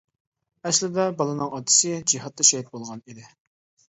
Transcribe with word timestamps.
ئەسلىدە 0.69 1.03
بالىنىڭ 1.19 1.51
ئاتىسى 1.57 1.91
جىھادتا 2.13 2.47
شېھىت 2.51 2.73
بولغان 2.77 3.05
ئىدى. 3.13 3.29